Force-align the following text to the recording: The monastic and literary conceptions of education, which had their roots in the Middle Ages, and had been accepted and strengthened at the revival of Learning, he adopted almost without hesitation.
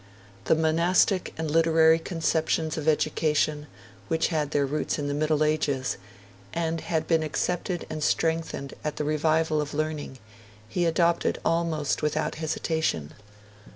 The 0.45 0.55
monastic 0.55 1.31
and 1.37 1.51
literary 1.51 1.99
conceptions 1.99 2.75
of 2.75 2.87
education, 2.87 3.67
which 4.07 4.29
had 4.29 4.49
their 4.49 4.65
roots 4.65 4.97
in 4.97 5.07
the 5.07 5.13
Middle 5.13 5.43
Ages, 5.43 5.97
and 6.53 6.81
had 6.81 7.05
been 7.05 7.21
accepted 7.21 7.85
and 7.87 8.03
strengthened 8.03 8.73
at 8.83 8.95
the 8.95 9.03
revival 9.03 9.61
of 9.61 9.75
Learning, 9.75 10.17
he 10.67 10.85
adopted 10.87 11.37
almost 11.45 12.01
without 12.01 12.33
hesitation. 12.41 13.13